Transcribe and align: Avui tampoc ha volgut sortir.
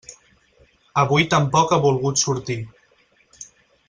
Avui 1.01 1.27
tampoc 1.33 1.75
ha 1.77 1.81
volgut 1.85 2.21
sortir. 2.25 2.57